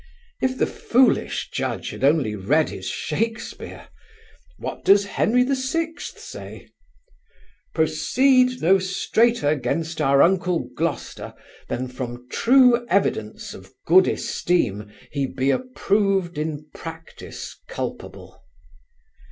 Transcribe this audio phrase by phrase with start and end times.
[0.41, 3.87] If the foolish Judge had only read his Shakespeare!
[4.57, 6.67] What does Henry VI say:
[7.75, 11.35] Proceed no straiter 'gainst our uncle Gloucester
[11.69, 18.41] Than from true evidence of good esteem He be approved in practice culpable.